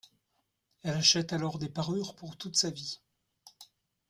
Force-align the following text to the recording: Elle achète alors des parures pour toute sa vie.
Elle 0.81 0.97
achète 0.97 1.31
alors 1.31 1.59
des 1.59 1.69
parures 1.69 2.15
pour 2.15 2.35
toute 2.35 2.57
sa 2.57 2.71
vie. 2.71 2.99